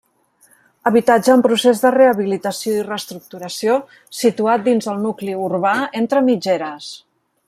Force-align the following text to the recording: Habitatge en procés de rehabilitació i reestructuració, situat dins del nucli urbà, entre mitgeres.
Habitatge 0.91 1.33
en 1.33 1.43
procés 1.47 1.83
de 1.83 1.91
rehabilitació 1.95 2.73
i 2.77 2.87
reestructuració, 2.87 3.75
situat 4.21 4.67
dins 4.69 4.89
del 4.89 4.99
nucli 5.07 5.37
urbà, 5.49 5.75
entre 6.01 6.25
mitgeres. 6.31 6.93